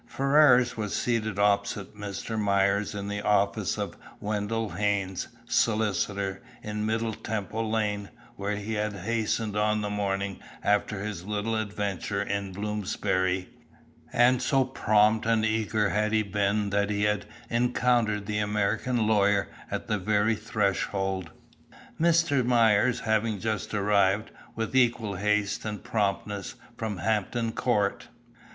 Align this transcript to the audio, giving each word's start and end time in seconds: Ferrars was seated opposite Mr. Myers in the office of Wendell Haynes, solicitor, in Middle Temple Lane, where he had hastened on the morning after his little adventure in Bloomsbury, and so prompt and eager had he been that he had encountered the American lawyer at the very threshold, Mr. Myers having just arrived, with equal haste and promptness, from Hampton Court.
Ferrars 0.07 0.75
was 0.75 0.95
seated 0.95 1.37
opposite 1.37 1.95
Mr. 1.95 2.35
Myers 2.35 2.95
in 2.95 3.07
the 3.07 3.21
office 3.21 3.77
of 3.77 3.97
Wendell 4.19 4.71
Haynes, 4.71 5.27
solicitor, 5.47 6.41
in 6.63 6.87
Middle 6.87 7.13
Temple 7.13 7.69
Lane, 7.69 8.09
where 8.35 8.55
he 8.55 8.73
had 8.73 8.93
hastened 8.93 9.55
on 9.55 9.81
the 9.81 9.91
morning 9.91 10.39
after 10.63 11.03
his 11.05 11.23
little 11.25 11.55
adventure 11.55 12.19
in 12.23 12.51
Bloomsbury, 12.51 13.49
and 14.11 14.41
so 14.41 14.63
prompt 14.65 15.27
and 15.27 15.45
eager 15.45 15.89
had 15.89 16.13
he 16.13 16.23
been 16.23 16.71
that 16.71 16.89
he 16.89 17.03
had 17.03 17.27
encountered 17.51 18.25
the 18.25 18.39
American 18.39 19.05
lawyer 19.05 19.49
at 19.69 19.85
the 19.85 19.99
very 19.99 20.35
threshold, 20.35 21.29
Mr. 22.01 22.43
Myers 22.43 23.01
having 23.01 23.39
just 23.39 23.71
arrived, 23.71 24.31
with 24.55 24.75
equal 24.75 25.17
haste 25.17 25.63
and 25.63 25.83
promptness, 25.83 26.55
from 26.75 26.97
Hampton 26.97 27.51
Court. 27.51 28.07